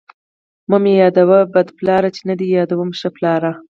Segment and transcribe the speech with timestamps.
[0.35, 3.41] ـ مه مې يادوه بد پلار، چې نه دې يادوم ښه پلار.